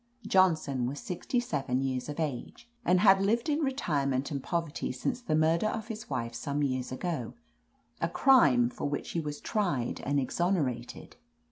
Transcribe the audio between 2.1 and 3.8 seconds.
age, and had lived in